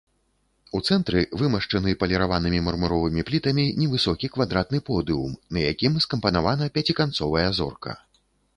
[0.77, 7.91] У цэнтры вымашчаны паліраванымі мармуровымі плітамі невысокі квадратны подыум, на якім скампанавана пяціканцовая зорка.